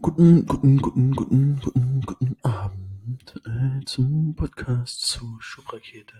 [0.00, 6.14] Guten, guten, guten, guten, guten, guten Abend äh, zum Podcast zu Schubrakete.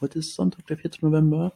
[0.00, 0.92] Heute ist Sonntag, der 4.
[1.02, 1.52] November.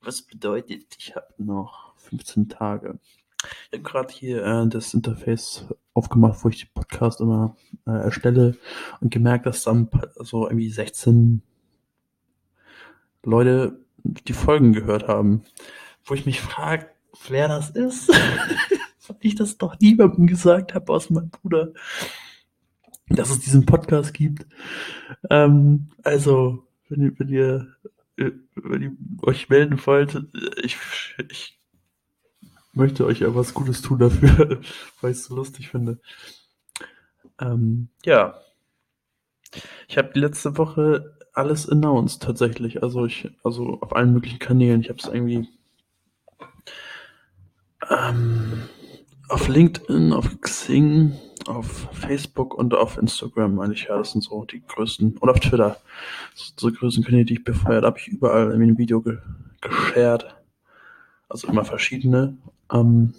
[0.00, 3.00] Was bedeutet, ich habe noch 15 Tage.
[3.42, 7.56] Ich habe gerade hier äh, das Interface aufgemacht, wo ich die Podcast immer
[7.88, 8.56] äh, erstelle
[9.00, 9.90] und gemerkt, dass dann
[10.20, 11.42] so irgendwie 16
[13.24, 15.42] Leute die Folgen gehört haben.
[16.04, 16.88] Wo ich mich frage,
[17.26, 18.12] wer das ist.
[19.10, 21.72] Weil ich das doch niemandem gesagt habe, aus meinem Bruder,
[23.08, 24.46] dass es diesen Podcast gibt.
[25.30, 27.74] Ähm, also, wenn, ihr- wenn ihr,
[28.16, 30.22] äh, wenn ihr euch melden wollt,
[30.62, 30.76] ich,
[31.30, 31.58] ich
[32.72, 34.60] möchte euch ja was Gutes tun dafür,
[35.00, 35.98] weil ich es so lustig finde.
[37.40, 38.34] Ähm, ja.
[39.88, 42.82] Ich habe die letzte Woche alles announced tatsächlich.
[42.82, 44.80] Also ich, also auf allen möglichen Kanälen.
[44.82, 45.48] Ich habe es irgendwie
[47.90, 48.62] ähm,
[49.30, 51.12] auf LinkedIn, auf Xing,
[51.46, 53.96] auf Facebook und auf Instagram, meine ich ja.
[53.96, 55.16] Das sind so die größten.
[55.18, 55.78] Und auf Twitter.
[56.34, 57.98] So die größten Kanäle, die ich befeuert habe.
[57.98, 59.18] Ich überall irgendwie ein Video ge
[59.60, 60.34] geshared.
[61.28, 62.36] Also immer verschiedene.
[62.72, 63.14] Ähm,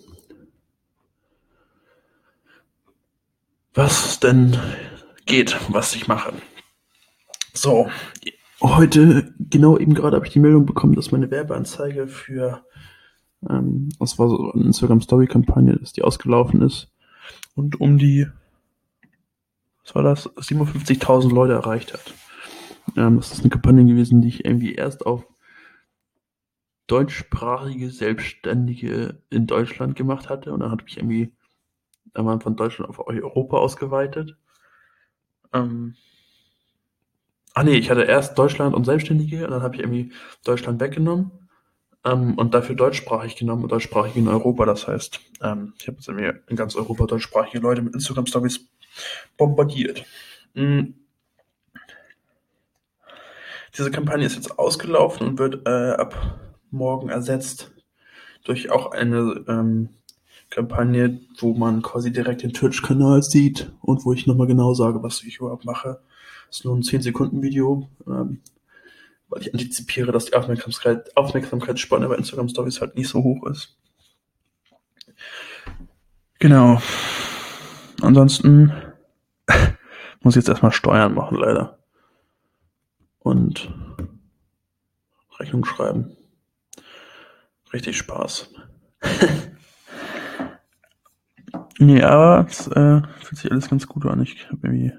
[3.73, 4.57] was denn
[5.25, 6.33] geht, was ich mache.
[7.53, 7.89] So,
[8.61, 12.65] heute, genau eben gerade habe ich die Meldung bekommen, dass meine Werbeanzeige für,
[13.49, 16.91] ähm, das war so eine Instagram-Story-Kampagne, die ausgelaufen ist.
[17.55, 18.27] Und um die,
[19.83, 22.13] was war das, 57.000 Leute erreicht hat.
[22.95, 25.25] Ähm, das ist eine Kampagne gewesen, die ich irgendwie erst auf
[26.87, 30.53] deutschsprachige Selbstständige in Deutschland gemacht hatte.
[30.53, 31.31] Und dann habe ich irgendwie
[32.13, 34.35] einmal von Deutschland auf Europa ausgeweitet.
[35.53, 35.95] Ähm,
[37.53, 39.45] ah nee, ich hatte erst Deutschland und Selbstständige.
[39.45, 40.11] Und dann habe ich irgendwie
[40.43, 41.31] Deutschland weggenommen
[42.05, 44.65] ähm, und dafür deutschsprachig genommen deutschsprachig in Europa.
[44.65, 46.07] Das heißt, ähm, ich habe jetzt
[46.49, 48.67] in ganz Europa deutschsprachige Leute mit Instagram-Stories
[49.37, 50.05] bombardiert.
[50.53, 50.93] Mm.
[53.77, 56.39] Diese Kampagne ist jetzt ausgelaufen und wird äh, ab
[56.71, 57.71] morgen ersetzt
[58.43, 59.89] durch auch eine ähm,
[60.49, 65.23] Kampagne, wo man quasi direkt den Twitch-Kanal sieht und wo ich nochmal genau sage, was
[65.23, 66.01] ich überhaupt mache.
[66.47, 68.41] Das ist nur ein 10-Sekunden-Video, ähm,
[69.31, 73.77] weil ich antizipiere, dass die Aufmerksamkeit, Aufmerksamkeitsspanne bei Instagram Stories halt nicht so hoch ist.
[76.39, 76.81] Genau.
[78.01, 78.73] Ansonsten
[80.21, 81.79] muss ich jetzt erstmal Steuern machen, leider.
[83.19, 83.73] Und
[85.39, 86.17] Rechnung schreiben.
[87.71, 88.49] Richtig Spaß.
[91.79, 94.21] nee, aber es äh, fühlt sich alles ganz gut an.
[94.21, 94.91] Ich habe irgendwie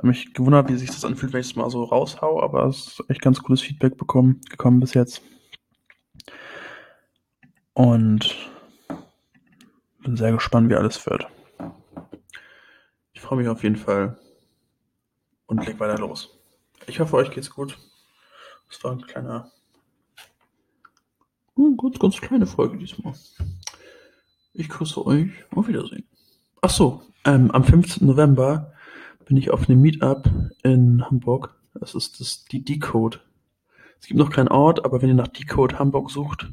[0.00, 2.98] hab mich gewundert, wie sich das anfühlt, wenn ich es mal so raushau, aber es
[2.98, 5.20] ist echt ganz cooles Feedback bekommen, gekommen bis jetzt.
[7.74, 8.34] Und
[9.98, 11.26] bin sehr gespannt, wie alles wird.
[13.12, 14.18] Ich freue mich auf jeden Fall
[15.44, 16.34] und leg weiter los.
[16.86, 17.76] Ich hoffe, euch geht's gut.
[18.70, 19.52] Das war ein kleiner,
[21.56, 23.12] hm, ganz, ganz kleine Folge diesmal.
[24.54, 25.28] Ich grüße euch.
[25.54, 26.08] Auf Wiedersehen.
[26.62, 28.06] Ach so, ähm, am 15.
[28.06, 28.72] November
[29.30, 30.28] bin ich auf einem Meetup
[30.64, 31.54] in Hamburg.
[31.74, 33.20] Das ist das, die Decode.
[34.00, 36.48] Es gibt noch keinen Ort, aber wenn ihr nach Decode Hamburg sucht,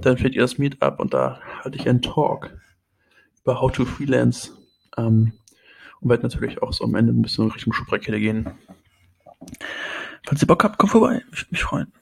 [0.00, 2.56] dann findet ihr das Meetup und da halte ich einen Talk
[3.42, 4.52] über How to Freelance.
[4.96, 5.32] Ähm,
[6.00, 8.48] und werde natürlich auch so am Ende ein bisschen Richtung Schubrakete gehen.
[10.24, 11.20] Falls ihr Bock habt, kommt vorbei.
[11.32, 11.92] Ich würde mich freuen.